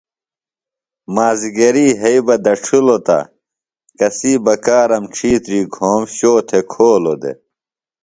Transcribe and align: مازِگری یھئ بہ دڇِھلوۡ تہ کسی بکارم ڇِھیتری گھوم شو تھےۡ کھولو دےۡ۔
مازِگری 1.15 1.87
یھئ 2.01 2.19
بہ 2.25 2.35
دڇِھلوۡ 2.43 3.01
تہ 3.05 3.17
کسی 3.97 4.31
بکارم 4.45 5.03
ڇِھیتری 5.13 5.59
گھوم 5.75 6.01
شو 6.15 6.33
تھےۡ 6.47 6.65
کھولو 6.71 7.13
دےۡ۔ 7.21 7.37